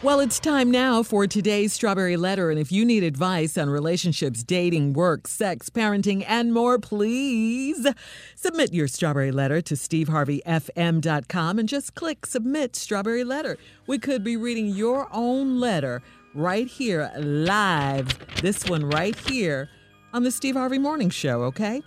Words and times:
Well, 0.00 0.20
it's 0.20 0.38
time 0.38 0.70
now 0.70 1.02
for 1.02 1.26
today's 1.26 1.72
Strawberry 1.72 2.16
Letter. 2.16 2.50
And 2.52 2.60
if 2.60 2.70
you 2.70 2.84
need 2.84 3.02
advice 3.02 3.58
on 3.58 3.68
relationships, 3.68 4.44
dating, 4.44 4.92
work, 4.92 5.26
sex, 5.26 5.70
parenting, 5.70 6.24
and 6.28 6.54
more, 6.54 6.78
please 6.78 7.84
submit 8.36 8.72
your 8.72 8.86
Strawberry 8.86 9.32
Letter 9.32 9.60
to 9.60 9.74
steveharveyfm.com 9.74 11.58
and 11.58 11.68
just 11.68 11.96
click 11.96 12.26
Submit 12.26 12.76
Strawberry 12.76 13.24
Letter. 13.24 13.58
We 13.88 13.98
could 13.98 14.22
be 14.22 14.36
reading 14.36 14.68
your 14.68 15.08
own 15.12 15.58
letter 15.58 16.00
right 16.32 16.68
here, 16.68 17.10
live, 17.18 18.16
this 18.40 18.68
one 18.68 18.88
right 18.88 19.18
here 19.28 19.68
on 20.12 20.22
the 20.22 20.30
Steve 20.30 20.54
Harvey 20.54 20.78
Morning 20.78 21.10
Show, 21.10 21.42
okay? 21.42 21.82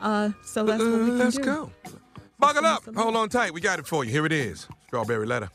Uh, 0.00 0.30
so 0.42 0.64
that's 0.64 0.82
what 0.82 0.92
we 0.92 1.06
can 1.06 1.18
Let's 1.18 1.36
do. 1.36 1.44
go. 1.44 1.70
Buckle 2.40 2.66
up. 2.66 2.82
Hold 2.96 3.14
on 3.14 3.28
tight. 3.28 3.54
We 3.54 3.60
got 3.60 3.78
it 3.78 3.86
for 3.86 4.04
you. 4.04 4.10
Here 4.10 4.26
it 4.26 4.32
is. 4.32 4.66
Strawberry 4.88 5.26
letter. 5.26 5.48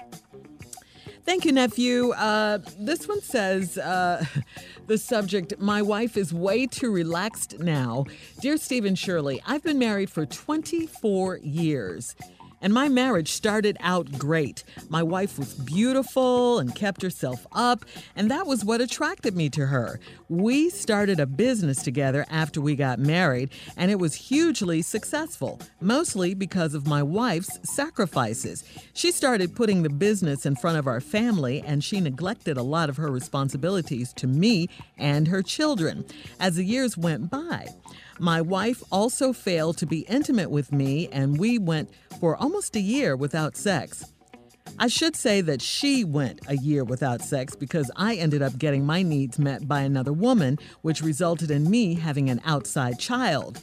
Thank 1.31 1.45
you, 1.45 1.53
nephew. 1.53 2.11
Uh, 2.11 2.59
this 2.77 3.07
one 3.07 3.21
says 3.21 3.77
uh, 3.77 4.25
the 4.87 4.97
subject 4.97 5.57
My 5.59 5.81
wife 5.81 6.17
is 6.17 6.33
way 6.33 6.67
too 6.67 6.91
relaxed 6.91 7.57
now. 7.59 8.03
Dear 8.41 8.57
Steve 8.57 8.83
and 8.83 8.99
Shirley, 8.99 9.41
I've 9.47 9.63
been 9.63 9.79
married 9.79 10.09
for 10.09 10.25
24 10.25 11.37
years. 11.37 12.17
And 12.61 12.73
my 12.73 12.89
marriage 12.89 13.31
started 13.31 13.77
out 13.79 14.19
great. 14.19 14.63
My 14.89 15.01
wife 15.01 15.39
was 15.39 15.53
beautiful 15.53 16.59
and 16.59 16.75
kept 16.75 17.01
herself 17.01 17.47
up, 17.51 17.85
and 18.15 18.29
that 18.29 18.45
was 18.45 18.63
what 18.63 18.81
attracted 18.81 19.35
me 19.35 19.49
to 19.49 19.67
her. 19.67 19.99
We 20.29 20.69
started 20.69 21.19
a 21.19 21.25
business 21.25 21.81
together 21.83 22.25
after 22.29 22.61
we 22.61 22.75
got 22.75 22.99
married, 22.99 23.49
and 23.75 23.89
it 23.89 23.99
was 23.99 24.13
hugely 24.13 24.81
successful, 24.81 25.59
mostly 25.79 26.33
because 26.33 26.73
of 26.73 26.87
my 26.87 27.01
wife's 27.01 27.59
sacrifices. 27.63 28.63
She 28.93 29.11
started 29.11 29.55
putting 29.55 29.83
the 29.83 29.89
business 29.89 30.45
in 30.45 30.55
front 30.55 30.77
of 30.77 30.87
our 30.87 31.01
family, 31.01 31.63
and 31.65 31.83
she 31.83 31.99
neglected 31.99 32.57
a 32.57 32.63
lot 32.63 32.89
of 32.89 32.97
her 32.97 33.11
responsibilities 33.11 34.13
to 34.13 34.27
me 34.27 34.69
and 34.97 35.27
her 35.27 35.41
children. 35.41 36.05
As 36.39 36.55
the 36.55 36.63
years 36.63 36.97
went 36.97 37.29
by, 37.29 37.67
my 38.19 38.41
wife 38.41 38.83
also 38.91 39.33
failed 39.33 39.77
to 39.77 39.85
be 39.85 40.01
intimate 40.01 40.51
with 40.51 40.71
me, 40.71 41.07
and 41.11 41.39
we 41.39 41.57
went 41.57 41.89
for 42.19 42.35
almost 42.35 42.75
a 42.75 42.81
year 42.81 43.15
without 43.15 43.55
sex. 43.55 44.13
I 44.79 44.87
should 44.87 45.15
say 45.15 45.41
that 45.41 45.61
she 45.61 46.03
went 46.03 46.39
a 46.47 46.57
year 46.57 46.83
without 46.83 47.21
sex 47.21 47.55
because 47.55 47.91
I 47.95 48.15
ended 48.15 48.41
up 48.41 48.57
getting 48.57 48.85
my 48.85 49.01
needs 49.01 49.37
met 49.37 49.67
by 49.67 49.81
another 49.81 50.13
woman, 50.13 50.57
which 50.81 51.01
resulted 51.01 51.51
in 51.51 51.69
me 51.69 51.95
having 51.95 52.29
an 52.29 52.41
outside 52.45 52.99
child. 52.99 53.59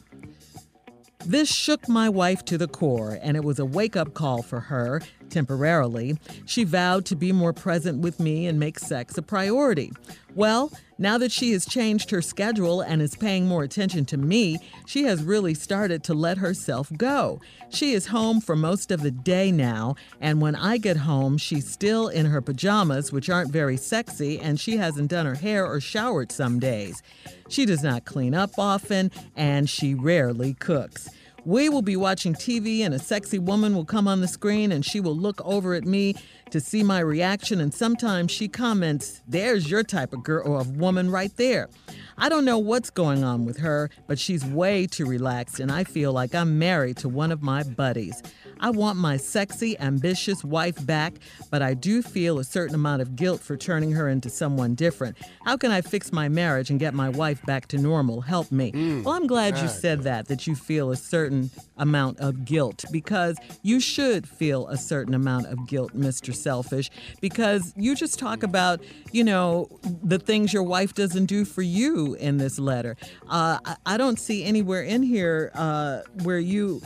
This 1.25 1.53
shook 1.53 1.89
my 1.89 2.09
wife 2.09 2.45
to 2.47 2.57
the 2.57 2.69
core, 2.69 3.19
and 3.21 3.37
it 3.37 3.45
was 3.45 3.59
a 3.59 3.65
wake 3.65 3.97
up 3.97 4.15
call 4.15 4.43
for 4.43 4.61
her, 4.61 5.03
temporarily. 5.31 6.19
She 6.47 6.65
vowed 6.65 7.05
to 7.07 7.17
be 7.17 7.33
more 7.33 7.53
present 7.53 7.99
with 7.99 8.21
me 8.21 8.47
and 8.47 8.59
make 8.59 8.79
sex 8.79 9.17
a 9.19 9.23
priority. 9.23 9.93
Well, 10.35 10.71
now 10.99 11.17
that 11.19 11.33
she 11.33 11.53
has 11.53 11.65
changed 11.65 12.11
her 12.11 12.21
schedule 12.21 12.81
and 12.81 13.01
is 13.01 13.17
paying 13.17 13.47
more 13.47 13.63
attention 13.63 14.05
to 14.07 14.17
me, 14.17 14.59
she 14.87 15.05
has 15.05 15.23
really 15.23 15.55
started 15.55 16.03
to 16.05 16.15
let 16.15 16.39
herself 16.39 16.91
go. 16.97 17.41
She 17.71 17.93
is 17.93 18.07
home 18.07 18.41
for 18.41 18.57
most 18.57 18.91
of 18.91 19.03
the 19.03 19.11
day 19.11 19.53
now, 19.53 19.95
and 20.21 20.41
when 20.41 20.57
I 20.57 20.79
get 20.79 20.97
home, 20.99 21.39
she's 21.39 21.71
still 21.71 22.09
in 22.09 22.27
her 22.27 22.41
pajamas, 22.41 23.13
which 23.13 23.31
aren't 23.31 23.53
very 23.53 23.77
sexy, 23.77 24.39
and 24.41 24.59
she 24.59 24.77
hasn't 24.77 25.11
done 25.11 25.27
her 25.27 25.37
hair 25.37 25.67
or 25.67 25.81
showered 25.81 26.33
some 26.33 26.59
days. 26.59 27.03
She 27.49 27.65
does 27.65 27.83
not 27.83 28.05
clean 28.05 28.35
up 28.35 28.51
often, 28.59 29.11
and 29.37 29.71
she 29.71 29.95
rarely 29.95 30.55
cooks. 30.55 31.09
We 31.49 31.71
will 31.71 31.81
be 31.81 31.97
watching 31.97 32.35
TV, 32.35 32.81
and 32.81 32.93
a 32.93 32.99
sexy 32.99 33.39
woman 33.39 33.75
will 33.75 33.87
come 33.87 34.07
on 34.07 34.21
the 34.21 34.29
screen, 34.29 34.71
and 34.71 34.85
she 34.85 35.01
will 35.01 35.17
look 35.17 35.41
over 35.47 35.73
at 35.73 35.87
me 35.87 36.15
to 36.51 36.61
see 36.61 36.83
my 36.83 37.01
reaction. 37.01 37.59
And 37.59 37.73
sometimes 37.73 38.31
she 38.31 38.49
comments, 38.49 39.23
There's 39.27 39.71
your 39.71 39.83
type 39.83 40.13
of 40.13 40.23
girl 40.23 40.47
or 40.47 40.61
of 40.61 40.77
woman 40.77 41.11
right 41.11 41.35
there. 41.39 41.71
I 42.19 42.29
don't 42.29 42.45
know 42.45 42.59
what's 42.59 42.91
going 42.91 43.25
on 43.25 43.47
with 43.47 43.57
her, 43.61 43.89
but 44.07 44.19
she's 44.19 44.45
way 44.45 44.87
too 44.87 45.07
relaxed, 45.07 45.59
and 45.59 45.73
I 45.73 45.85
feel 45.85 46.13
like 46.13 46.35
I'm 46.35 46.59
married 46.59 46.99
to 46.99 47.09
one 47.09 47.33
of 47.33 47.43
my 47.43 47.63
buddies. 47.63 48.23
I 48.61 48.71
want 48.71 48.99
my 48.99 49.17
sexy, 49.17 49.79
ambitious 49.79 50.45
wife 50.45 50.85
back, 50.85 51.15
but 51.51 51.63
I 51.63 51.75
do 51.75 52.03
feel 52.03 52.39
a 52.39 52.45
certain 52.45 52.75
amount 52.75 53.03
of 53.03 53.17
guilt 53.17 53.41
for 53.41 53.57
turning 53.57 53.93
her 53.93 54.09
into 54.09 54.31
someone 54.31 54.75
different. 54.75 55.17
How 55.45 55.57
can 55.57 55.71
I 55.71 55.81
fix 55.81 56.13
my 56.13 56.29
marriage 56.29 56.71
and 56.71 56.81
get 56.81 56.95
my 56.95 57.09
wife 57.09 57.45
back 57.47 57.69
to 57.69 57.79
normal? 57.79 58.21
Help 58.21 58.51
me. 58.51 58.73
well, 59.05 59.15
I'm 59.15 59.27
glad 59.27 59.59
you 59.59 59.69
said 59.69 60.03
that, 60.03 60.29
that 60.29 60.47
you 60.47 60.55
feel 60.55 60.91
a 60.91 60.97
certain 60.97 61.51
amount 61.77 62.21
of 62.21 62.45
guilt, 62.45 62.85
because 62.91 63.37
you 63.63 63.81
should 63.81 64.29
feel 64.29 64.67
a 64.69 64.77
certain 64.77 65.15
amount 65.15 65.47
of 65.47 65.67
guilt, 65.69 65.97
Mr. 65.97 66.35
Selfish, 66.35 66.91
because 67.21 67.73
you 67.77 67.95
just 67.95 68.19
talk 68.19 68.43
about, 68.43 68.81
you 69.13 69.25
know, 69.25 69.69
the 70.03 70.19
things 70.19 70.53
your 70.53 70.63
wife 70.63 70.95
doesn't 70.95 71.27
do 71.27 71.45
for 71.45 71.63
you 71.63 72.15
in 72.15 72.39
this 72.39 72.59
letter. 72.59 72.97
Uh, 73.29 73.59
I, 73.65 73.77
I 73.87 73.97
don't 73.97 74.19
see 74.19 74.45
anywhere 74.45 74.83
in 74.83 75.03
here 75.03 75.51
uh, 75.55 76.01
where 76.23 76.39
you 76.39 76.83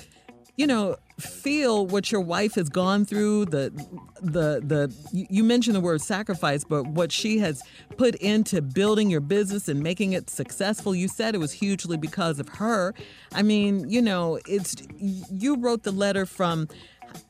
you 0.56 0.66
know 0.66 0.96
feel 1.22 1.86
what 1.86 2.10
your 2.10 2.20
wife 2.20 2.54
has 2.54 2.68
gone 2.68 3.04
through 3.04 3.44
the 3.46 3.70
the 4.20 4.60
the 4.64 4.92
you 5.12 5.42
mentioned 5.44 5.74
the 5.74 5.80
word 5.80 6.00
sacrifice 6.00 6.64
but 6.64 6.86
what 6.86 7.10
she 7.10 7.38
has 7.38 7.62
put 7.96 8.14
into 8.16 8.60
building 8.60 9.10
your 9.10 9.20
business 9.20 9.68
and 9.68 9.82
making 9.82 10.12
it 10.12 10.28
successful 10.28 10.94
you 10.94 11.08
said 11.08 11.34
it 11.34 11.38
was 11.38 11.52
hugely 11.52 11.96
because 11.96 12.38
of 12.38 12.48
her. 12.48 12.94
I 13.32 13.42
mean 13.42 13.88
you 13.88 14.02
know 14.02 14.38
it's 14.46 14.76
you 14.98 15.56
wrote 15.56 15.82
the 15.82 15.92
letter 15.92 16.26
from 16.26 16.68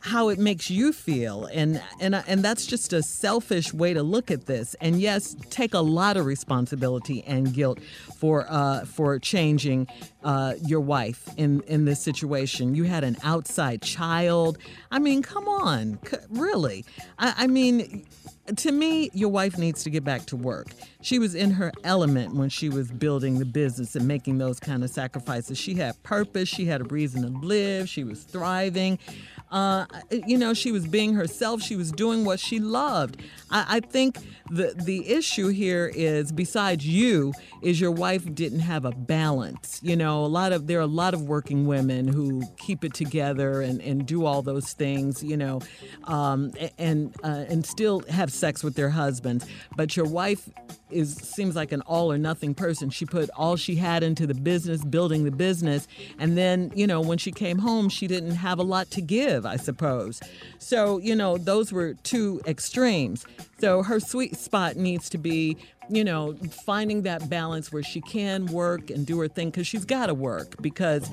how 0.01 0.29
it 0.29 0.39
makes 0.39 0.71
you 0.71 0.93
feel. 0.93 1.47
And 1.47 1.83
and 2.01 2.15
and 2.15 2.43
that's 2.43 2.67
just 2.67 2.93
a 2.93 3.03
selfish 3.03 3.73
way 3.73 3.95
to 3.95 4.03
look 4.03 4.31
at 4.31 4.47
this. 4.47 4.75
And 4.81 5.01
yes 5.01 5.37
take 5.51 5.75
a 5.75 5.81
lot 5.81 6.17
of 6.17 6.27
responsibility 6.27 7.23
and 7.27 7.53
guilt 7.53 7.79
for 8.17 8.47
uh 8.49 8.85
for 8.85 9.19
changing 9.19 9.89
uh 10.25 10.55
your 10.65 10.81
wife 10.81 11.29
in 11.37 11.63
in 11.63 11.85
this 11.85 12.01
situation. 12.01 12.75
You 12.75 12.85
had 12.85 13.05
an 13.05 13.17
outside 13.23 13.83
child. 13.83 14.59
I 14.91 14.99
mean 14.99 15.23
come 15.23 15.49
on. 15.49 15.99
Really. 16.31 16.85
I 17.19 17.35
i 17.39 17.47
mean 17.47 18.07
to 18.57 18.73
me, 18.73 19.09
your 19.15 19.29
wife 19.29 19.57
needs 19.57 19.85
to 19.85 19.91
get 19.91 20.03
back 20.05 20.27
to 20.27 20.37
work. 20.37 20.69
She 21.01 21.19
was 21.19 21.35
in 21.35 21.53
her 21.53 21.73
element 21.85 22.35
when 22.35 22.49
she 22.49 22.69
was 22.69 22.91
building 22.91 23.39
the 23.39 23.45
business 23.45 23.95
and 23.95 24.07
making 24.07 24.39
those 24.39 24.59
kind 24.59 24.83
of 24.83 24.91
sacrifices. 24.91 25.59
She 25.59 25.75
had 25.75 26.01
purpose, 26.03 26.49
she 26.49 26.65
had 26.65 26.81
a 26.81 26.85
reason 26.85 27.23
to 27.23 27.47
live, 27.47 27.89
she 27.89 28.05
was 28.05 28.25
thriving. 28.25 28.99
Uh, 29.53 29.85
you 30.11 30.39
know, 30.39 30.55
she 30.55 30.73
was 30.73 30.89
being 30.89 31.13
herself. 31.13 31.61
She 31.61 31.77
was 31.77 31.93
doing 31.93 32.25
what 32.25 32.41
she 32.41 32.59
loved. 32.59 33.23
I, 33.51 33.77
I 33.77 33.81
think 33.81 34.17
the 34.51 34.75
the 34.75 35.09
issue 35.09 35.49
here 35.49 35.93
is, 35.95 36.33
besides 36.33 36.87
you, 36.87 37.35
is 37.61 37.79
your 37.79 37.91
wife 37.91 38.35
didn't 38.35 38.61
have 38.61 38.87
a 38.87 38.93
balance. 38.93 39.79
You 39.83 39.95
know, 39.95 40.25
a 40.25 40.27
lot 40.27 40.53
of 40.53 40.67
there 40.67 40.79
are 40.79 40.83
a 40.83 40.87
lot 40.87 41.13
of 41.13 41.23
working 41.23 41.67
women 41.67 42.09
who 42.09 42.43
keep 42.57 42.83
it 42.83 42.95
together 42.95 43.61
and, 43.61 43.81
and 43.83 44.07
do 44.07 44.25
all 44.25 44.41
those 44.41 44.73
things. 44.73 45.23
You 45.23 45.37
know, 45.37 45.61
um, 46.05 46.53
and 46.79 47.15
uh, 47.23 47.45
and 47.49 47.65
still 47.67 48.01
have 48.09 48.33
sex 48.33 48.65
with 48.65 48.75
their 48.75 48.91
husbands. 48.91 49.47
But 49.77 49.97
your 49.97 50.07
wife 50.07 50.49
is 50.93 51.15
seems 51.15 51.57
like 51.57 51.73
an 51.73 51.81
all 51.83 52.13
or 52.13 52.19
nothing 52.19 52.55
person. 52.55 52.91
She 52.91 53.05
put 53.05 53.31
all 53.37 53.57
she 53.57 53.77
had 53.77 54.03
into 54.03 54.27
the 54.27 54.35
business, 54.35 54.85
building 54.85 55.25
the 55.25 55.31
business, 55.31 55.89
and 56.19 56.37
then 56.37 56.73
you 56.75 56.87
know 56.87 57.01
when 57.01 57.19
she 57.19 57.33
came 57.33 57.59
home, 57.59 57.89
she 57.89 58.07
didn't 58.07 58.33
have 58.33 58.59
a 58.59 58.63
lot 58.63 58.91
to 58.93 59.01
give, 59.01 59.47
I 59.47 59.57
suppose. 59.57 60.21
So 60.59 60.99
you 60.99 61.15
know 61.15 61.39
those 61.39 61.73
were 61.73 61.95
two 62.03 62.41
extremes. 62.47 63.25
So 63.63 63.85
her 63.85 64.01
sweet 64.01 64.37
spot 64.37 64.75
needs 64.75 65.09
to 65.11 65.19
be 65.19 65.57
you 65.89 66.03
know 66.05 66.35
finding 66.65 67.03
that 67.03 67.29
balance 67.29 67.73
where 67.73 67.83
she 67.83 68.01
can 68.01 68.47
work 68.47 68.91
and 68.91 69.07
do 69.07 69.19
her 69.21 69.29
thing 69.29 69.51
because 69.51 69.67
she's 69.67 69.85
got 69.85 70.07
to 70.07 70.15
work 70.15 70.61
because 70.61 71.09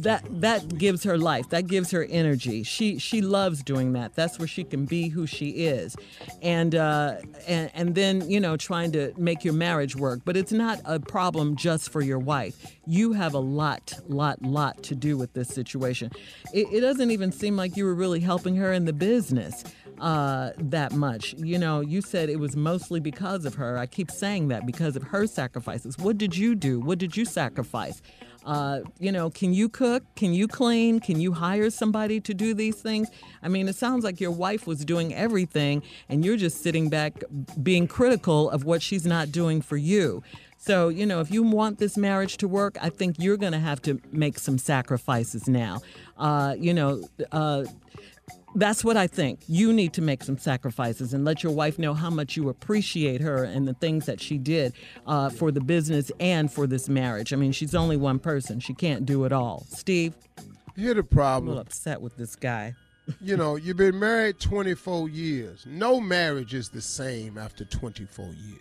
that 0.00 0.22
that 0.40 0.78
gives 0.78 1.02
her 1.02 1.18
life 1.18 1.48
that 1.48 1.66
gives 1.66 1.90
her 1.90 2.04
energy. 2.04 2.62
She 2.62 2.98
she 3.00 3.22
loves 3.22 3.64
doing 3.64 3.92
that. 3.94 4.14
That's 4.14 4.38
where 4.38 4.46
she 4.46 4.62
can 4.62 4.84
be 4.84 5.08
who 5.08 5.26
she 5.26 5.48
is. 5.66 5.96
And 6.42 6.76
uh 6.76 7.16
and, 7.48 7.72
and 7.74 7.94
then 7.96 8.30
you 8.30 8.38
know 8.38 8.56
trying 8.56 8.92
to 8.92 9.12
make 9.16 9.44
your 9.44 9.54
marriage 9.54 9.96
work. 9.96 10.20
But 10.24 10.36
it's 10.36 10.52
not 10.52 10.80
a 10.84 11.00
problem 11.00 11.56
just 11.56 11.90
for 11.90 12.02
your 12.02 12.20
wife. 12.20 12.76
You 12.86 13.14
have 13.14 13.34
a 13.34 13.40
lot 13.40 13.94
lot 14.06 14.40
lot 14.42 14.80
to 14.84 14.94
do 14.94 15.16
with 15.16 15.32
this 15.32 15.48
situation. 15.48 16.12
It, 16.54 16.68
it 16.72 16.82
doesn't 16.82 17.10
even 17.10 17.32
seem 17.32 17.56
like 17.56 17.76
you 17.76 17.84
were 17.84 17.94
really 17.94 18.20
helping 18.20 18.54
her 18.56 18.72
in 18.72 18.84
the 18.84 18.92
business 18.92 19.64
uh, 20.00 20.50
that 20.58 20.92
much. 20.92 21.34
You 21.34 21.58
know, 21.58 21.80
you 21.80 22.00
said 22.00 22.30
it 22.30 22.40
was 22.40 22.56
mostly 22.56 23.00
because 23.00 23.44
of 23.44 23.54
her. 23.54 23.78
I 23.78 23.86
keep 23.86 24.10
saying 24.10 24.48
that 24.48 24.66
because 24.66 24.96
of 24.96 25.02
her 25.04 25.26
sacrifices. 25.26 25.98
What 25.98 26.18
did 26.18 26.36
you 26.36 26.54
do? 26.54 26.80
What 26.80 26.98
did 26.98 27.16
you 27.16 27.24
sacrifice? 27.24 28.02
Uh, 28.44 28.80
you 28.98 29.12
know, 29.12 29.28
can 29.28 29.52
you 29.52 29.68
cook? 29.68 30.02
Can 30.16 30.32
you 30.32 30.48
clean? 30.48 30.98
Can 30.98 31.20
you 31.20 31.32
hire 31.32 31.68
somebody 31.68 32.20
to 32.20 32.32
do 32.32 32.54
these 32.54 32.76
things? 32.76 33.08
I 33.42 33.48
mean, 33.48 33.68
it 33.68 33.76
sounds 33.76 34.02
like 34.02 34.18
your 34.18 34.30
wife 34.30 34.66
was 34.66 34.84
doing 34.84 35.14
everything 35.14 35.82
and 36.08 36.24
you're 36.24 36.38
just 36.38 36.62
sitting 36.62 36.88
back 36.88 37.22
being 37.62 37.86
critical 37.86 38.48
of 38.50 38.64
what 38.64 38.80
she's 38.80 39.04
not 39.04 39.30
doing 39.30 39.60
for 39.60 39.76
you. 39.76 40.22
So, 40.56 40.88
you 40.88 41.06
know, 41.06 41.20
if 41.20 41.30
you 41.30 41.42
want 41.42 41.78
this 41.78 41.96
marriage 41.96 42.36
to 42.38 42.48
work, 42.48 42.76
I 42.80 42.90
think 42.90 43.16
you're 43.18 43.38
going 43.38 43.52
to 43.52 43.58
have 43.58 43.80
to 43.82 44.00
make 44.12 44.38
some 44.38 44.58
sacrifices 44.58 45.48
now. 45.48 45.80
Uh, 46.18 46.54
you 46.58 46.74
know, 46.74 47.02
uh, 47.32 47.64
That's 48.54 48.84
what 48.84 48.96
I 48.96 49.06
think. 49.06 49.40
You 49.46 49.72
need 49.72 49.92
to 49.94 50.02
make 50.02 50.24
some 50.24 50.36
sacrifices 50.36 51.14
and 51.14 51.24
let 51.24 51.42
your 51.42 51.52
wife 51.52 51.78
know 51.78 51.94
how 51.94 52.10
much 52.10 52.36
you 52.36 52.48
appreciate 52.48 53.20
her 53.20 53.44
and 53.44 53.66
the 53.66 53.74
things 53.74 54.06
that 54.06 54.20
she 54.20 54.38
did 54.38 54.72
uh, 55.06 55.30
for 55.30 55.52
the 55.52 55.60
business 55.60 56.10
and 56.18 56.52
for 56.52 56.66
this 56.66 56.88
marriage. 56.88 57.32
I 57.32 57.36
mean, 57.36 57.52
she's 57.52 57.74
only 57.74 57.96
one 57.96 58.18
person. 58.18 58.58
She 58.58 58.74
can't 58.74 59.06
do 59.06 59.24
it 59.24 59.32
all. 59.32 59.66
Steve? 59.68 60.14
Here's 60.76 60.96
the 60.96 61.04
problem. 61.04 61.44
I'm 61.44 61.48
a 61.48 61.50
little 61.50 61.62
upset 61.62 62.00
with 62.00 62.16
this 62.16 62.34
guy. 62.34 62.74
you 63.20 63.36
know, 63.36 63.56
you've 63.56 63.76
been 63.76 63.98
married 63.98 64.40
24 64.40 65.08
years. 65.08 65.64
No 65.66 66.00
marriage 66.00 66.54
is 66.54 66.68
the 66.68 66.80
same 66.80 67.38
after 67.38 67.64
24 67.64 68.26
years. 68.26 68.60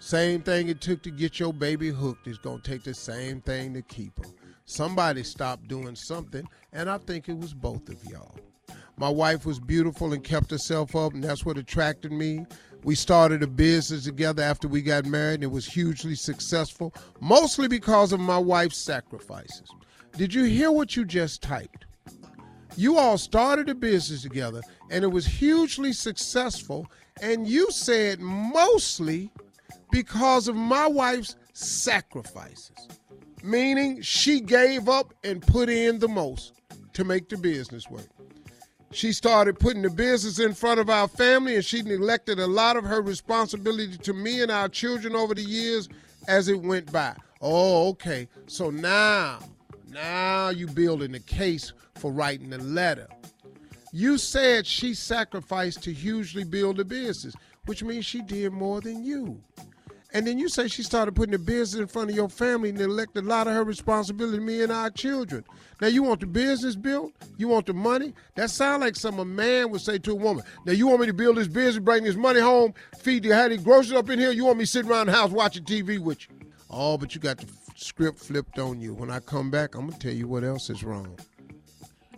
Same 0.00 0.42
thing 0.42 0.68
it 0.68 0.80
took 0.80 1.02
to 1.02 1.10
get 1.10 1.40
your 1.40 1.52
baby 1.52 1.88
hooked 1.88 2.26
is 2.26 2.38
going 2.38 2.60
to 2.60 2.70
take 2.70 2.82
the 2.82 2.94
same 2.94 3.40
thing 3.40 3.72
to 3.74 3.82
keep 3.82 4.18
her. 4.18 4.30
Somebody 4.66 5.22
stopped 5.22 5.68
doing 5.68 5.94
something, 5.94 6.46
and 6.72 6.90
I 6.90 6.98
think 6.98 7.28
it 7.28 7.38
was 7.38 7.54
both 7.54 7.88
of 7.88 8.02
y'all. 8.04 8.34
My 8.96 9.08
wife 9.08 9.44
was 9.44 9.58
beautiful 9.58 10.12
and 10.12 10.22
kept 10.22 10.50
herself 10.50 10.94
up, 10.94 11.14
and 11.14 11.22
that's 11.22 11.44
what 11.44 11.58
attracted 11.58 12.12
me. 12.12 12.46
We 12.84 12.94
started 12.94 13.42
a 13.42 13.46
business 13.46 14.04
together 14.04 14.42
after 14.42 14.68
we 14.68 14.82
got 14.82 15.06
married, 15.06 15.34
and 15.34 15.44
it 15.44 15.50
was 15.50 15.66
hugely 15.66 16.14
successful, 16.14 16.94
mostly 17.20 17.66
because 17.66 18.12
of 18.12 18.20
my 18.20 18.38
wife's 18.38 18.78
sacrifices. 18.78 19.68
Did 20.16 20.32
you 20.32 20.44
hear 20.44 20.70
what 20.70 20.96
you 20.96 21.04
just 21.04 21.42
typed? 21.42 21.86
You 22.76 22.98
all 22.98 23.18
started 23.18 23.68
a 23.68 23.74
business 23.74 24.22
together 24.22 24.60
and 24.90 25.04
it 25.04 25.08
was 25.08 25.26
hugely 25.26 25.92
successful. 25.92 26.90
And 27.22 27.46
you 27.46 27.70
said 27.70 28.20
mostly 28.20 29.30
because 29.92 30.48
of 30.48 30.56
my 30.56 30.86
wife's 30.86 31.36
sacrifices, 31.52 32.88
meaning 33.44 34.02
she 34.02 34.40
gave 34.40 34.88
up 34.88 35.14
and 35.22 35.40
put 35.40 35.68
in 35.68 36.00
the 36.00 36.08
most 36.08 36.60
to 36.94 37.04
make 37.04 37.28
the 37.28 37.36
business 37.36 37.88
work. 37.88 38.08
She 38.94 39.12
started 39.12 39.58
putting 39.58 39.82
the 39.82 39.90
business 39.90 40.38
in 40.38 40.54
front 40.54 40.78
of 40.78 40.88
our 40.88 41.08
family 41.08 41.56
and 41.56 41.64
she 41.64 41.82
neglected 41.82 42.38
a 42.38 42.46
lot 42.46 42.76
of 42.76 42.84
her 42.84 43.02
responsibility 43.02 43.96
to 43.98 44.12
me 44.14 44.40
and 44.40 44.52
our 44.52 44.68
children 44.68 45.16
over 45.16 45.34
the 45.34 45.42
years 45.42 45.88
as 46.28 46.46
it 46.46 46.62
went 46.62 46.92
by. 46.92 47.16
Oh, 47.40 47.88
okay. 47.88 48.28
So 48.46 48.70
now, 48.70 49.40
now 49.90 50.50
you 50.50 50.68
building 50.68 51.10
the 51.10 51.18
case 51.18 51.72
for 51.96 52.12
writing 52.12 52.50
the 52.50 52.58
letter. 52.58 53.08
You 53.90 54.16
said 54.16 54.64
she 54.64 54.94
sacrificed 54.94 55.82
to 55.82 55.92
hugely 55.92 56.44
build 56.44 56.78
a 56.78 56.84
business, 56.84 57.34
which 57.66 57.82
means 57.82 58.06
she 58.06 58.22
did 58.22 58.52
more 58.52 58.80
than 58.80 59.04
you. 59.04 59.42
And 60.14 60.24
then 60.24 60.38
you 60.38 60.48
say 60.48 60.68
she 60.68 60.84
started 60.84 61.16
putting 61.16 61.32
the 61.32 61.40
business 61.40 61.80
in 61.80 61.88
front 61.88 62.08
of 62.08 62.14
your 62.14 62.28
family 62.28 62.68
and 62.68 62.78
neglected 62.78 63.24
a 63.24 63.26
lot 63.26 63.48
of 63.48 63.52
her 63.52 63.64
responsibility 63.64 64.38
to 64.38 64.42
me 64.42 64.62
and 64.62 64.70
our 64.70 64.88
children. 64.88 65.44
Now 65.80 65.88
you 65.88 66.04
want 66.04 66.20
the 66.20 66.26
business 66.26 66.76
built? 66.76 67.12
You 67.36 67.48
want 67.48 67.66
the 67.66 67.74
money? 67.74 68.14
That 68.36 68.50
sounds 68.50 68.80
like 68.82 68.94
some 68.94 69.18
a 69.18 69.24
man 69.24 69.70
would 69.72 69.80
say 69.80 69.98
to 69.98 70.12
a 70.12 70.14
woman. 70.14 70.44
Now 70.64 70.72
you 70.72 70.86
want 70.86 71.00
me 71.00 71.08
to 71.08 71.12
build 71.12 71.36
this 71.36 71.48
business, 71.48 71.82
bring 71.82 72.04
this 72.04 72.14
money 72.14 72.38
home, 72.38 72.74
feed 73.00 73.24
you, 73.24 73.32
have 73.32 73.50
the 73.50 73.58
groceries 73.58 73.98
up 73.98 74.08
in 74.08 74.20
here? 74.20 74.30
You 74.30 74.44
want 74.44 74.58
me 74.58 74.66
sitting 74.66 74.88
around 74.88 75.06
the 75.06 75.12
house 75.12 75.30
watching 75.30 75.64
TV 75.64 75.98
with 75.98 76.28
you? 76.28 76.36
Oh, 76.70 76.96
but 76.96 77.16
you 77.16 77.20
got 77.20 77.38
the 77.38 77.48
script 77.74 78.20
flipped 78.20 78.60
on 78.60 78.80
you. 78.80 78.94
When 78.94 79.10
I 79.10 79.18
come 79.18 79.50
back, 79.50 79.74
I'm 79.74 79.88
gonna 79.88 79.98
tell 79.98 80.12
you 80.12 80.28
what 80.28 80.44
else 80.44 80.70
is 80.70 80.84
wrong. 80.84 81.18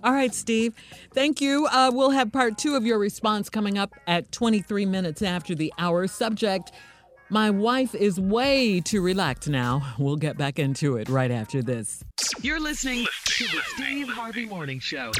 All 0.04 0.12
right, 0.12 0.34
Steve. 0.34 0.74
Thank 1.14 1.40
you. 1.40 1.66
Uh, 1.72 1.90
we'll 1.92 2.10
have 2.10 2.30
part 2.30 2.58
two 2.58 2.74
of 2.74 2.84
your 2.84 2.98
response 2.98 3.48
coming 3.48 3.78
up 3.78 3.94
at 4.06 4.30
23 4.32 4.84
minutes 4.84 5.22
after 5.22 5.54
the 5.54 5.72
hour. 5.78 6.06
Subject 6.06 6.72
My 7.28 7.50
wife 7.50 7.92
is 7.92 8.20
way 8.20 8.80
too 8.80 9.02
relaxed 9.02 9.48
now. 9.48 9.94
We'll 9.98 10.14
get 10.14 10.38
back 10.38 10.60
into 10.60 10.96
it 10.96 11.08
right 11.08 11.32
after 11.32 11.60
this. 11.60 12.04
You're 12.40 12.60
listening 12.60 13.04
to 13.24 13.44
the 13.48 13.62
Steve 13.74 14.08
Harvey 14.08 14.46
Morning 14.46 14.78
Show. 14.78 15.10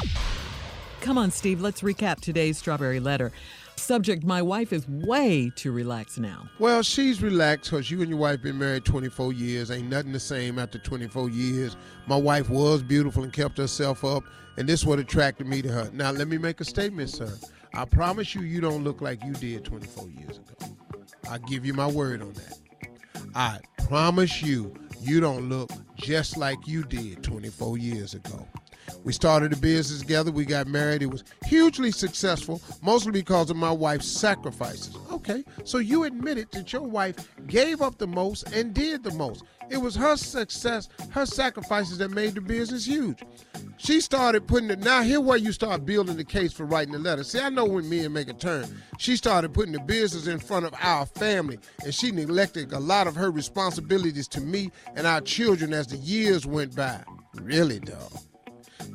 Come 1.01 1.17
on, 1.17 1.31
Steve, 1.31 1.59
let's 1.59 1.81
recap 1.81 2.21
today's 2.21 2.57
strawberry 2.57 3.01
letter. 3.01 3.33
Subject 3.75 4.23
My 4.23 4.41
wife 4.41 4.71
is 4.71 4.87
way 4.87 5.51
too 5.57 5.73
relaxed 5.73 6.17
now. 6.17 6.47
Well, 6.59 6.81
she's 6.81 7.21
relaxed 7.21 7.71
because 7.71 7.91
you 7.91 7.99
and 7.99 8.09
your 8.09 8.19
wife 8.19 8.41
been 8.41 8.57
married 8.57 8.85
24 8.85 9.33
years. 9.33 9.69
Ain't 9.69 9.89
nothing 9.89 10.13
the 10.13 10.19
same 10.19 10.59
after 10.59 10.79
24 10.79 11.29
years. 11.29 11.75
My 12.07 12.15
wife 12.15 12.49
was 12.49 12.83
beautiful 12.83 13.23
and 13.23 13.33
kept 13.33 13.57
herself 13.57 14.05
up, 14.05 14.23
and 14.55 14.67
this 14.67 14.85
what 14.85 14.97
attracted 14.99 15.45
me 15.45 15.61
to 15.61 15.69
her. 15.69 15.89
Now, 15.91 16.11
let 16.11 16.29
me 16.29 16.37
make 16.37 16.61
a 16.61 16.65
statement, 16.65 17.09
sir. 17.09 17.33
I 17.73 17.83
promise 17.83 18.33
you, 18.33 18.43
you 18.43 18.61
don't 18.61 18.85
look 18.85 19.01
like 19.01 19.21
you 19.25 19.33
did 19.33 19.65
24 19.65 20.09
years 20.09 20.37
ago. 20.37 20.77
I 21.29 21.37
give 21.39 21.65
you 21.65 21.73
my 21.73 21.87
word 21.87 22.21
on 22.21 22.33
that. 22.33 22.57
I 23.35 23.59
promise 23.87 24.41
you, 24.41 24.73
you 25.01 25.19
don't 25.19 25.49
look 25.49 25.71
just 25.95 26.37
like 26.37 26.67
you 26.67 26.83
did 26.83 27.23
24 27.23 27.77
years 27.77 28.13
ago. 28.13 28.47
We 29.03 29.13
started 29.13 29.53
a 29.53 29.57
business 29.57 30.01
together. 30.01 30.31
We 30.31 30.45
got 30.45 30.67
married. 30.67 31.01
It 31.01 31.11
was 31.11 31.23
hugely 31.45 31.91
successful, 31.91 32.61
mostly 32.81 33.11
because 33.11 33.49
of 33.49 33.57
my 33.57 33.71
wife's 33.71 34.07
sacrifices. 34.07 34.95
Okay, 35.11 35.43
so 35.63 35.77
you 35.77 36.03
admitted 36.03 36.51
that 36.51 36.73
your 36.73 36.83
wife 36.83 37.15
gave 37.47 37.81
up 37.81 37.97
the 37.97 38.07
most 38.07 38.51
and 38.53 38.73
did 38.73 39.03
the 39.03 39.11
most. 39.11 39.43
It 39.69 39.77
was 39.77 39.95
her 39.95 40.15
success, 40.15 40.87
her 41.09 41.25
sacrifices 41.25 41.97
that 41.97 42.11
made 42.11 42.35
the 42.35 42.41
business 42.41 42.85
huge. 42.85 43.21
She 43.77 44.01
started 44.01 44.47
putting 44.47 44.69
it. 44.69 44.79
Now, 44.79 45.01
here 45.01 45.21
where 45.21 45.37
you 45.37 45.51
start 45.51 45.85
building 45.85 46.17
the 46.17 46.23
case 46.23 46.53
for 46.53 46.65
writing 46.65 46.93
the 46.93 46.99
letter. 46.99 47.23
See, 47.23 47.39
I 47.39 47.49
know 47.49 47.65
when 47.65 47.89
men 47.89 48.13
make 48.13 48.29
a 48.29 48.33
turn. 48.33 48.65
She 48.97 49.15
started 49.15 49.53
putting 49.53 49.73
the 49.73 49.79
business 49.79 50.27
in 50.27 50.39
front 50.39 50.65
of 50.65 50.73
our 50.81 51.05
family, 51.05 51.59
and 51.83 51.93
she 51.93 52.11
neglected 52.11 52.71
a 52.71 52.79
lot 52.79 53.07
of 53.07 53.15
her 53.15 53.29
responsibilities 53.29 54.27
to 54.29 54.41
me 54.41 54.71
and 54.95 55.05
our 55.05 55.21
children 55.21 55.73
as 55.73 55.87
the 55.87 55.97
years 55.97 56.45
went 56.45 56.75
by. 56.75 57.03
Really, 57.35 57.79
dog. 57.79 58.11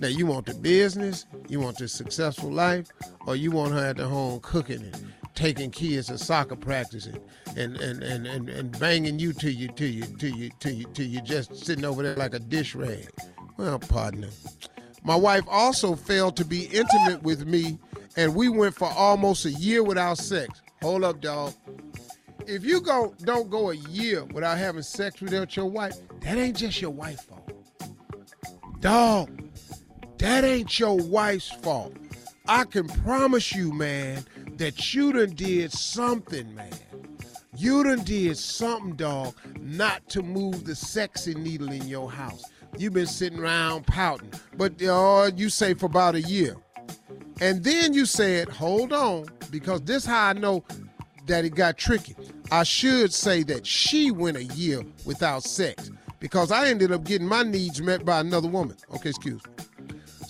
Now 0.02 0.08
you 0.08 0.26
want 0.26 0.46
the 0.46 0.54
business, 0.54 1.26
you 1.48 1.60
want 1.60 1.78
the 1.78 1.86
successful 1.86 2.50
life, 2.50 2.88
or 3.24 3.36
you 3.36 3.52
want 3.52 3.72
her 3.72 3.86
at 3.86 3.98
the 3.98 4.08
home 4.08 4.40
cooking 4.40 4.82
and 4.82 5.12
taking 5.36 5.70
kids 5.70 6.08
to 6.08 6.18
soccer 6.18 6.56
practice 6.56 7.06
and 7.06 7.20
and, 7.56 7.76
and, 7.76 8.26
and, 8.26 8.48
and, 8.48 8.78
banging 8.80 9.20
you 9.20 9.32
to 9.34 9.48
you 9.48 9.68
till 9.68 9.90
you 9.90 10.02
till 10.18 10.34
you 10.34 10.50
to 10.58 10.72
you 10.72 10.86
till 10.92 11.06
you 11.06 11.20
just 11.20 11.54
sitting 11.54 11.84
over 11.84 12.02
there 12.02 12.16
like 12.16 12.34
a 12.34 12.40
dish 12.40 12.74
rag. 12.74 13.08
Well, 13.56 13.78
partner. 13.78 14.30
My 15.04 15.14
wife 15.14 15.44
also 15.46 15.94
failed 15.94 16.36
to 16.38 16.44
be 16.44 16.64
intimate 16.64 17.22
with 17.22 17.46
me, 17.46 17.78
and 18.16 18.34
we 18.34 18.48
went 18.48 18.74
for 18.74 18.88
almost 18.88 19.44
a 19.44 19.52
year 19.52 19.84
without 19.84 20.18
sex. 20.18 20.62
Hold 20.82 21.04
up, 21.04 21.20
dog. 21.20 21.54
If 22.48 22.64
you 22.64 22.80
go 22.80 23.14
don't 23.22 23.48
go 23.50 23.70
a 23.70 23.76
year 23.76 24.24
without 24.24 24.58
having 24.58 24.82
sex 24.82 25.20
without 25.20 25.54
your 25.54 25.66
wife, 25.66 25.94
that 26.22 26.38
ain't 26.38 26.56
just 26.56 26.82
your 26.82 26.90
wife's 26.90 27.22
fault. 27.22 27.52
Dog, 28.80 29.30
that 30.22 30.44
ain't 30.44 30.78
your 30.78 30.96
wife's 30.98 31.50
fault. 31.50 31.96
I 32.46 32.62
can 32.62 32.86
promise 32.86 33.52
you, 33.52 33.72
man, 33.72 34.24
that 34.54 34.94
you 34.94 35.12
done 35.12 35.30
did 35.30 35.72
something, 35.72 36.54
man. 36.54 36.70
You 37.56 37.82
done 37.82 38.04
did 38.04 38.38
something, 38.38 38.94
dog, 38.94 39.34
not 39.60 40.08
to 40.10 40.22
move 40.22 40.64
the 40.64 40.76
sexy 40.76 41.34
needle 41.34 41.72
in 41.72 41.88
your 41.88 42.08
house. 42.08 42.44
You've 42.78 42.92
been 42.92 43.08
sitting 43.08 43.40
around 43.40 43.88
pouting, 43.88 44.32
but 44.56 44.80
uh, 44.80 45.32
you 45.34 45.48
say 45.48 45.74
for 45.74 45.86
about 45.86 46.14
a 46.14 46.22
year. 46.22 46.54
And 47.40 47.64
then 47.64 47.92
you 47.92 48.06
said, 48.06 48.48
hold 48.48 48.92
on, 48.92 49.26
because 49.50 49.80
this 49.82 50.06
how 50.06 50.28
I 50.28 50.34
know 50.34 50.62
that 51.26 51.44
it 51.44 51.56
got 51.56 51.76
tricky. 51.78 52.14
I 52.52 52.62
should 52.62 53.12
say 53.12 53.42
that 53.42 53.66
she 53.66 54.12
went 54.12 54.36
a 54.36 54.44
year 54.44 54.84
without 55.04 55.42
sex 55.42 55.90
because 56.20 56.52
I 56.52 56.68
ended 56.68 56.92
up 56.92 57.02
getting 57.02 57.26
my 57.26 57.42
needs 57.42 57.82
met 57.82 58.04
by 58.04 58.20
another 58.20 58.48
woman. 58.48 58.76
Okay, 58.94 59.08
excuse 59.08 59.44
me. 59.44 59.51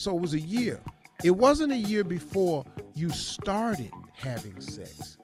So 0.03 0.17
it 0.17 0.21
was 0.21 0.35
a 0.35 0.41
year. 0.41 0.81
It 1.23 1.31
wasn't 1.31 1.73
a 1.73 1.77
year 1.77 2.03
before 2.03 2.65
you 2.93 3.09
started 3.11 3.93
having 4.15 4.61
sex. 4.61 5.17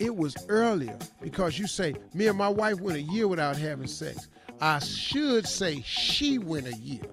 It 0.00 0.16
was 0.16 0.36
earlier 0.48 0.98
because 1.22 1.60
you 1.60 1.68
say, 1.68 1.94
me 2.12 2.26
and 2.26 2.36
my 2.36 2.48
wife 2.48 2.80
went 2.80 2.98
a 2.98 3.02
year 3.02 3.28
without 3.28 3.56
having 3.56 3.86
sex. 3.86 4.26
I 4.60 4.80
should 4.80 5.46
say 5.46 5.80
she 5.86 6.38
went 6.38 6.66
a 6.66 6.74
year. 6.74 7.04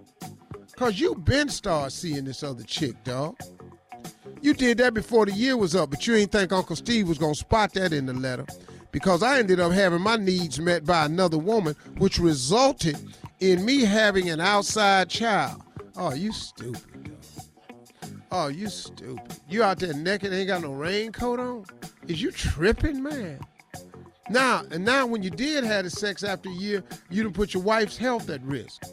Cause 0.76 1.00
you 1.00 1.14
been 1.14 1.50
start 1.50 1.92
seeing 1.92 2.26
this 2.26 2.42
other 2.42 2.64
chick, 2.64 2.96
dog. 3.04 3.38
You 4.42 4.56
did 4.56 4.80
that 4.80 4.96
before 4.96 5.28
the 5.28 5.34
year 5.34 5.56
was 5.56 5.76
up, 5.76 5.92
but 5.92 6.08
you 6.08 6.16
ain't 6.16 6.32
think 6.32 6.52
Uncle 6.52 6.76
Steve 6.76 7.08
was 7.08 7.20
gonna 7.20 7.36
spot 7.36 7.74
that 7.76 7.94
in 7.94 8.08
the 8.08 8.14
letter. 8.14 8.48
Because 8.92 9.22
I 9.22 9.38
ended 9.38 9.60
up 9.60 9.72
having 9.72 10.02
my 10.02 10.16
needs 10.16 10.60
met 10.60 10.84
by 10.84 11.06
another 11.06 11.38
woman, 11.38 11.76
which 12.00 12.18
resulted 12.18 12.98
in 13.40 13.64
me 13.64 13.82
having 13.82 14.32
an 14.32 14.40
outside 14.40 15.12
child. 15.12 15.62
Oh, 15.98 16.14
you 16.14 16.32
stupid. 16.32 17.16
Oh, 18.32 18.50
you 18.50 18.70
stupid. 18.70 19.40
You 19.50 19.64
out 19.64 19.80
there 19.80 19.94
naked, 19.94 20.32
ain't 20.32 20.48
got 20.48 20.62
no 20.62 20.72
raincoat 20.72 21.40
on? 21.40 21.66
Is 22.08 22.22
you 22.22 22.32
tripping, 22.32 23.02
man? 23.02 23.40
Now, 24.30 24.64
and 24.72 24.86
now 24.86 25.08
when 25.08 25.24
you 25.24 25.30
did 25.30 25.64
have 25.64 25.86
the 25.86 25.90
sex 25.90 26.24
after 26.24 26.50
a 26.50 26.54
year, 26.54 26.84
you 27.10 27.24
done 27.24 27.34
put 27.34 27.54
your 27.54 27.64
wife's 27.64 27.98
health 27.98 28.30
at 28.30 28.44
risk. 28.44 28.84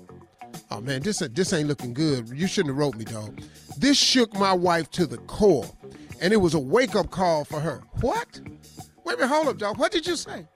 Oh 0.70 0.80
man, 0.80 1.02
this 1.02 1.20
uh, 1.20 1.28
this 1.30 1.52
ain't 1.52 1.68
looking 1.68 1.92
good. 1.92 2.28
You 2.30 2.46
shouldn't 2.46 2.70
have 2.70 2.78
wrote 2.78 2.96
me, 2.96 3.04
dog. 3.04 3.40
This 3.76 3.98
shook 3.98 4.32
my 4.34 4.52
wife 4.52 4.90
to 4.92 5.06
the 5.06 5.18
core, 5.18 5.66
and 6.20 6.32
it 6.32 6.36
was 6.36 6.54
a 6.54 6.58
wake 6.58 6.94
up 6.94 7.10
call 7.10 7.44
for 7.44 7.60
her. 7.60 7.82
What? 8.00 8.40
Wait 9.04 9.14
a 9.14 9.16
minute, 9.16 9.28
hold 9.28 9.48
up, 9.48 9.58
dog. 9.58 9.78
What 9.78 9.92
did 9.92 10.06
you 10.06 10.16
say? 10.16 10.46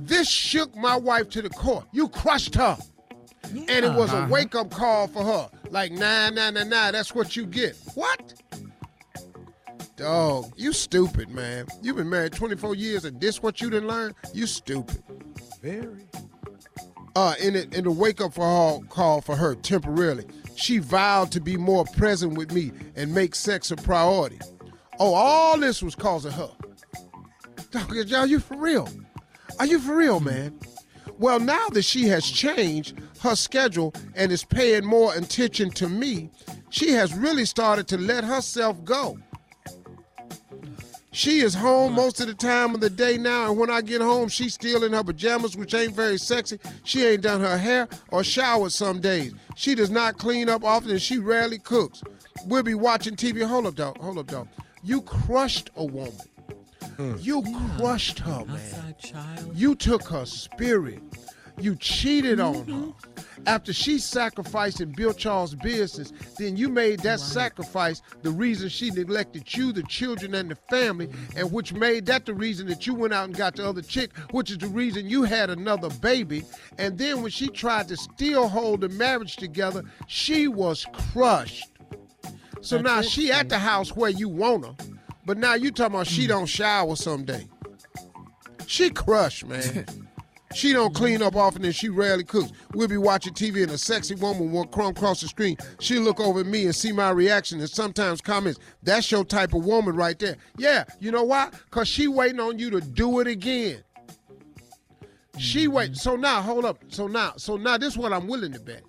This 0.00 0.28
shook 0.28 0.74
my 0.76 0.96
wife 0.96 1.30
to 1.30 1.42
the 1.42 1.50
core. 1.50 1.84
You 1.92 2.08
crushed 2.08 2.54
her, 2.56 2.76
and 3.50 3.84
it 3.84 3.92
was 3.92 4.12
a 4.12 4.26
wake 4.30 4.54
up 4.54 4.70
call 4.70 5.08
for 5.08 5.24
her. 5.24 5.50
Like 5.70 5.92
nah, 5.92 6.30
nah, 6.30 6.50
nah, 6.50 6.64
nah. 6.64 6.90
That's 6.90 7.14
what 7.14 7.36
you 7.36 7.46
get. 7.46 7.76
What? 7.94 8.34
Dog, 9.96 10.52
you 10.56 10.74
stupid, 10.74 11.30
man. 11.30 11.66
You've 11.80 11.96
been 11.96 12.10
married 12.10 12.32
24 12.32 12.74
years 12.74 13.06
and 13.06 13.18
this 13.18 13.42
what 13.42 13.62
you 13.62 13.70
didn't 13.70 13.88
learn? 13.88 14.14
You 14.34 14.46
stupid. 14.46 15.02
Very. 15.62 16.06
Uh, 17.14 17.34
in 17.40 17.54
the, 17.54 17.62
in 17.74 17.84
the 17.84 17.90
wake 17.90 18.20
up 18.20 18.34
her, 18.34 18.78
call 18.90 19.22
for 19.22 19.34
her 19.34 19.54
temporarily, 19.54 20.26
she 20.54 20.78
vowed 20.78 21.32
to 21.32 21.40
be 21.40 21.56
more 21.56 21.86
present 21.96 22.36
with 22.36 22.52
me 22.52 22.72
and 22.94 23.14
make 23.14 23.34
sex 23.34 23.70
a 23.70 23.76
priority. 23.76 24.38
Oh, 24.98 25.14
all 25.14 25.58
this 25.58 25.82
was 25.82 25.94
causing 25.94 26.32
her. 26.32 26.50
Dog, 27.70 28.12
are 28.12 28.26
you 28.26 28.38
for 28.38 28.58
real? 28.58 28.88
Are 29.58 29.66
you 29.66 29.78
for 29.78 29.96
real, 29.96 30.20
man? 30.20 30.58
Well, 31.18 31.40
now 31.40 31.68
that 31.70 31.82
she 31.82 32.08
has 32.08 32.30
changed 32.30 32.98
her 33.20 33.34
schedule 33.34 33.94
and 34.14 34.30
is 34.30 34.44
paying 34.44 34.84
more 34.84 35.14
attention 35.14 35.70
to 35.70 35.88
me, 35.88 36.30
she 36.68 36.90
has 36.92 37.14
really 37.14 37.46
started 37.46 37.88
to 37.88 37.98
let 37.98 38.24
herself 38.24 38.84
go. 38.84 39.18
She 41.12 41.40
is 41.40 41.54
home 41.54 41.94
most 41.94 42.20
of 42.20 42.26
the 42.26 42.34
time 42.34 42.74
of 42.74 42.80
the 42.82 42.90
day 42.90 43.16
now, 43.16 43.48
and 43.48 43.58
when 43.58 43.70
I 43.70 43.80
get 43.80 44.02
home, 44.02 44.28
she's 44.28 44.52
still 44.52 44.84
in 44.84 44.92
her 44.92 45.02
pajamas, 45.02 45.56
which 45.56 45.72
ain't 45.72 45.94
very 45.94 46.18
sexy. 46.18 46.58
She 46.84 47.06
ain't 47.06 47.22
done 47.22 47.40
her 47.40 47.56
hair 47.56 47.88
or 48.10 48.22
showered 48.22 48.72
some 48.72 49.00
days. 49.00 49.32
She 49.54 49.74
does 49.74 49.88
not 49.88 50.18
clean 50.18 50.50
up 50.50 50.62
often, 50.62 50.90
and 50.90 51.00
she 51.00 51.16
rarely 51.16 51.58
cooks. 51.58 52.02
We'll 52.44 52.62
be 52.62 52.74
watching 52.74 53.16
TV. 53.16 53.46
Hold 53.46 53.64
up, 53.64 53.76
dog. 53.76 53.96
Hold 53.98 54.18
up, 54.18 54.26
dog. 54.26 54.48
You 54.82 55.00
crushed 55.00 55.70
a 55.76 55.86
woman. 55.86 56.12
You 57.18 57.42
crushed 57.76 58.18
her, 58.20 58.44
man. 58.44 58.94
You 59.54 59.74
took 59.74 60.08
her 60.08 60.24
spirit. 60.24 61.02
You 61.58 61.74
cheated 61.76 62.38
on 62.38 62.54
her. 62.54 62.60
Mm-hmm. 62.60 63.22
After 63.46 63.72
she 63.72 63.98
sacrificed 63.98 64.80
and 64.80 64.94
built 64.94 65.18
Charles' 65.18 65.54
business, 65.54 66.12
then 66.38 66.56
you 66.56 66.68
made 66.68 67.00
that 67.00 67.20
sacrifice 67.20 68.02
the 68.22 68.30
reason 68.30 68.68
she 68.68 68.90
neglected 68.90 69.54
you, 69.54 69.72
the 69.72 69.84
children, 69.84 70.34
and 70.34 70.50
the 70.50 70.56
family, 70.68 71.06
mm-hmm. 71.06 71.38
and 71.38 71.52
which 71.52 71.72
made 71.72 72.06
that 72.06 72.26
the 72.26 72.34
reason 72.34 72.66
that 72.66 72.86
you 72.86 72.94
went 72.94 73.14
out 73.14 73.26
and 73.26 73.36
got 73.36 73.56
the 73.56 73.66
other 73.66 73.82
chick, 73.82 74.16
which 74.32 74.50
is 74.50 74.58
the 74.58 74.68
reason 74.68 75.08
you 75.08 75.22
had 75.22 75.48
another 75.48 75.88
baby. 76.00 76.44
And 76.76 76.98
then 76.98 77.22
when 77.22 77.30
she 77.30 77.48
tried 77.48 77.88
to 77.88 77.96
still 77.96 78.48
hold 78.48 78.80
the 78.80 78.88
marriage 78.88 79.36
together, 79.36 79.82
she 80.08 80.48
was 80.48 80.86
crushed. 81.12 81.70
So 82.60 82.76
That's 82.76 82.84
now 82.84 82.98
it, 83.00 83.06
she 83.06 83.30
at 83.30 83.48
the 83.48 83.58
house 83.58 83.94
where 83.94 84.10
you 84.10 84.28
want 84.28 84.66
her, 84.66 84.74
but 85.26 85.36
now 85.36 85.54
you 85.54 85.70
talking 85.70 85.96
about 85.96 86.06
she 86.06 86.22
hmm. 86.22 86.28
don't 86.28 86.46
shower 86.46 86.96
someday. 86.96 87.46
She 88.66 88.90
crushed, 88.90 89.44
man. 89.46 89.86
She 90.54 90.72
don't 90.72 90.94
clean 90.94 91.20
up 91.20 91.36
often 91.36 91.64
and 91.66 91.74
she 91.74 91.90
rarely 91.90 92.24
cooks. 92.24 92.50
We'll 92.72 92.88
be 92.88 92.96
watching 92.96 93.34
TV 93.34 93.64
and 93.64 93.72
a 93.72 93.76
sexy 93.76 94.14
woman 94.14 94.52
will 94.52 94.64
come 94.64 94.86
across 94.86 95.20
the 95.20 95.28
screen. 95.28 95.58
She'll 95.80 96.02
look 96.02 96.18
over 96.18 96.40
at 96.40 96.46
me 96.46 96.64
and 96.64 96.74
see 96.74 96.92
my 96.92 97.10
reaction 97.10 97.60
and 97.60 97.68
sometimes 97.68 98.22
comments, 98.22 98.58
that's 98.82 99.10
your 99.10 99.24
type 99.24 99.52
of 99.52 99.66
woman 99.66 99.94
right 99.94 100.18
there. 100.18 100.36
Yeah, 100.56 100.84
you 100.98 101.10
know 101.10 101.24
why? 101.24 101.50
Because 101.66 101.88
she 101.88 102.08
waiting 102.08 102.40
on 102.40 102.58
you 102.58 102.70
to 102.70 102.80
do 102.80 103.20
it 103.20 103.26
again. 103.26 103.82
She 105.36 105.68
wait. 105.68 105.90
Mm-hmm. 105.90 105.96
So 105.96 106.16
now, 106.16 106.40
hold 106.40 106.64
up. 106.64 106.78
So 106.88 107.06
now, 107.06 107.34
so 107.36 107.56
now 107.56 107.76
this 107.76 107.92
is 107.92 107.98
what 107.98 108.12
I'm 108.12 108.26
willing 108.26 108.52
to 108.52 108.60
bet. 108.60 108.82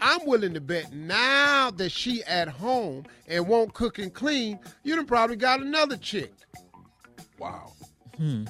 I'm 0.00 0.26
willing 0.26 0.54
to 0.54 0.60
bet 0.60 0.92
now 0.92 1.70
that 1.72 1.90
she 1.90 2.22
at 2.24 2.48
home 2.48 3.04
and 3.28 3.48
won't 3.48 3.74
cook 3.74 3.98
and 3.98 4.12
clean, 4.12 4.58
you 4.82 4.96
done 4.96 5.06
probably 5.06 5.36
got 5.36 5.60
another 5.60 5.96
chick. 5.96 6.32
Wow. 7.38 7.72
Hmm. 8.16 8.44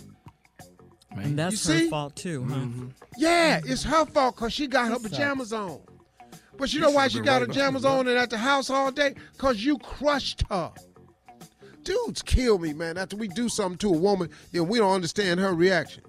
And 1.13 1.39
that's 1.39 1.67
You 1.69 1.85
her 1.85 1.89
fault 1.89 2.17
too, 2.17 2.45
huh? 2.45 2.55
Mm-hmm. 2.55 2.89
Yeah, 3.17 3.61
it's 3.65 3.83
her 3.85 4.05
fault 4.07 4.37
because 4.37 4.53
she 4.53 4.67
got 4.67 4.89
her 4.89 4.99
pajamas 4.99 5.53
on. 5.53 5.81
But 6.59 6.73
you 6.73 6.81
know 6.81 6.91
why 6.91 7.09
she 7.09 7.21
got 7.21 7.41
been 7.41 7.49
her 7.49 7.55
pajamas 7.55 7.85
on 7.85 8.07
and 8.09 8.19
at 8.19 8.31
the 8.31 8.39
house 8.39 8.71
all 8.71 8.91
day? 8.91 9.15
Because 9.33 9.65
you 9.65 9.79
crushed 9.79 10.45
her. 10.51 10.73
Dudes 11.85 12.23
kill 12.23 12.59
me, 12.59 12.73
man. 12.73 12.99
After 12.99 13.17
we 13.17 13.29
do 13.29 13.49
something 13.49 13.79
to 13.79 13.95
a 13.95 13.99
woman, 13.99 14.29
then 14.53 14.67
we 14.67 14.79
don't 14.79 14.93
understand 14.93 15.41
her 15.41 15.55
reaction. 15.55 16.03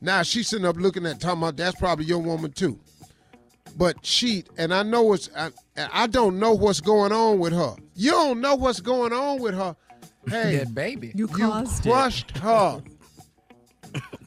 Now 0.00 0.22
she's 0.22 0.48
sitting 0.48 0.66
up 0.66 0.76
looking 0.76 1.06
at 1.06 1.20
talking 1.20 1.38
about 1.38 1.56
that's 1.56 1.78
probably 1.78 2.06
your 2.06 2.18
woman 2.18 2.52
too. 2.52 2.78
But 3.76 4.02
cheat. 4.02 4.48
and 4.58 4.72
I 4.74 4.82
know 4.82 5.12
it's 5.12 5.30
I, 5.36 5.50
I 5.92 6.06
don't 6.06 6.38
know 6.38 6.52
what's 6.52 6.80
going 6.80 7.12
on 7.12 7.38
with 7.38 7.52
her. 7.52 7.74
You 7.94 8.10
don't 8.10 8.40
know 8.40 8.54
what's 8.54 8.80
going 8.80 9.12
on 9.12 9.40
with 9.40 9.54
her. 9.54 9.74
Hey, 10.28 10.56
That 10.58 10.74
baby. 10.74 11.08
You 11.14 11.26
you 11.26 11.28
caused 11.28 11.84
it. 11.86 11.88
crushed 11.90 12.36
her. 12.38 12.82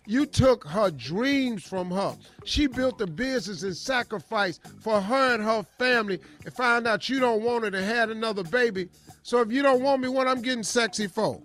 You 0.07 0.27
took 0.27 0.63
her 0.67 0.91
dreams 0.91 1.63
from 1.63 1.89
her. 1.89 2.15
She 2.43 2.67
built 2.67 3.01
a 3.01 3.07
business 3.07 3.63
and 3.63 3.75
sacrificed 3.75 4.61
for 4.81 5.01
her 5.01 5.33
and 5.33 5.43
her 5.43 5.63
family 5.79 6.19
and 6.43 6.53
found 6.53 6.85
out 6.85 7.09
you 7.09 7.19
don't 7.19 7.41
want 7.41 7.65
it 7.65 7.73
and 7.73 7.83
had 7.83 8.11
another 8.11 8.43
baby. 8.43 8.87
So 9.23 9.39
if 9.41 9.51
you 9.51 9.63
don't 9.63 9.81
want 9.81 10.01
me, 10.03 10.07
what 10.09 10.27
I'm 10.27 10.43
getting 10.43 10.61
sexy 10.63 11.07
for? 11.07 11.41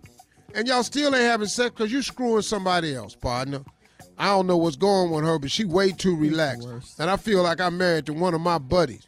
And 0.55 0.69
y'all 0.69 0.83
still 0.83 1.15
ain't 1.15 1.25
having 1.25 1.47
sex 1.47 1.71
because 1.71 1.91
you 1.91 2.03
screwing 2.03 2.43
somebody 2.43 2.95
else, 2.95 3.15
partner. 3.15 3.61
I 4.21 4.27
don't 4.27 4.47
know 4.47 4.59
what's 4.59 4.77
going 4.77 5.09
on 5.09 5.11
with 5.15 5.25
her, 5.25 5.39
but 5.39 5.51
she 5.51 5.65
way 5.65 5.93
too 5.93 6.15
relaxed. 6.15 7.01
And 7.01 7.09
I 7.09 7.17
feel 7.17 7.43
like 7.43 7.59
I'm 7.59 7.79
married 7.79 8.05
to 8.07 8.13
one 8.13 8.35
of 8.35 8.43
my 8.43 8.59
buddies. 8.59 9.07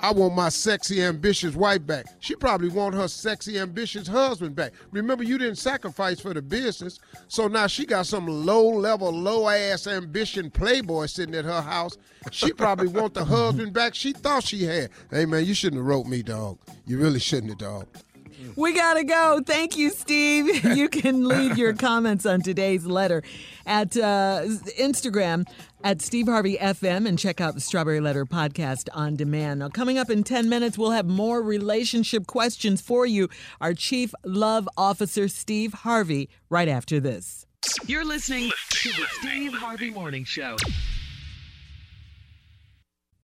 I 0.00 0.10
want 0.12 0.34
my 0.34 0.48
sexy, 0.48 1.02
ambitious 1.02 1.54
wife 1.54 1.86
back. 1.86 2.06
She 2.20 2.34
probably 2.34 2.68
want 2.68 2.94
her 2.94 3.06
sexy, 3.06 3.58
ambitious 3.58 4.08
husband 4.08 4.54
back. 4.54 4.72
Remember, 4.90 5.22
you 5.22 5.36
didn't 5.36 5.56
sacrifice 5.56 6.18
for 6.18 6.32
the 6.32 6.40
business, 6.40 6.98
so 7.28 7.46
now 7.46 7.66
she 7.66 7.84
got 7.84 8.06
some 8.06 8.26
low-level, 8.26 9.10
low-ass 9.10 9.86
ambition 9.86 10.50
playboy 10.50 11.06
sitting 11.06 11.34
at 11.34 11.44
her 11.44 11.62
house. 11.62 11.98
She 12.30 12.52
probably 12.52 12.88
want 12.88 13.12
the 13.12 13.24
husband 13.24 13.74
back 13.74 13.94
she 13.94 14.12
thought 14.12 14.44
she 14.44 14.64
had. 14.64 14.90
Hey 15.10 15.26
man, 15.26 15.44
you 15.44 15.52
shouldn't 15.54 15.80
have 15.80 15.86
wrote 15.86 16.06
me, 16.06 16.22
dog. 16.22 16.58
You 16.86 16.98
really 16.98 17.20
shouldn't 17.20 17.50
have, 17.50 17.58
dog. 17.58 17.86
We 18.56 18.72
gotta 18.74 19.04
go. 19.04 19.40
Thank 19.44 19.76
you, 19.76 19.90
Steve. 19.90 20.64
You 20.74 20.88
can 20.88 21.26
leave 21.28 21.56
your 21.56 21.72
comments 21.88 22.26
on 22.26 22.42
today's 22.42 22.84
letter 22.84 23.22
at 23.64 23.96
uh, 23.96 24.42
Instagram 24.78 25.46
at 25.84 26.02
Steve 26.02 26.26
Harvey 26.26 26.56
FM 26.56 27.06
and 27.06 27.18
check 27.18 27.40
out 27.40 27.54
the 27.54 27.60
Strawberry 27.60 28.00
Letter 28.00 28.26
podcast 28.26 28.88
on 28.92 29.14
demand. 29.16 29.60
Now, 29.60 29.68
coming 29.68 29.98
up 29.98 30.10
in 30.10 30.24
10 30.24 30.48
minutes, 30.48 30.76
we'll 30.76 30.90
have 30.90 31.06
more 31.06 31.42
relationship 31.42 32.26
questions 32.26 32.80
for 32.80 33.06
you. 33.06 33.28
Our 33.60 33.72
Chief 33.74 34.12
Love 34.24 34.68
Officer, 34.76 35.28
Steve 35.28 35.72
Harvey, 35.72 36.28
right 36.50 36.68
after 36.68 36.98
this. 37.00 37.46
You're 37.86 38.04
listening 38.04 38.50
to 38.70 38.88
the 38.90 39.06
Steve 39.20 39.54
Harvey 39.54 39.90
Morning 39.90 40.24
Show. 40.24 40.56